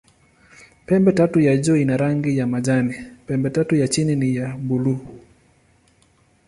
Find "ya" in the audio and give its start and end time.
1.39-1.57, 2.37-2.47, 3.75-3.87, 4.35-4.57